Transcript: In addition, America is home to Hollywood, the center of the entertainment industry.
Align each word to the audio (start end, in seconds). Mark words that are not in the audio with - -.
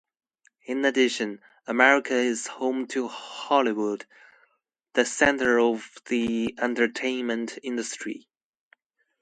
In 0.65 0.83
addition, 0.85 1.41
America 1.67 2.15
is 2.15 2.47
home 2.47 2.87
to 2.87 3.07
Hollywood, 3.07 4.03
the 4.93 5.05
center 5.05 5.59
of 5.59 5.87
the 6.07 6.55
entertainment 6.59 7.59
industry. 7.61 8.27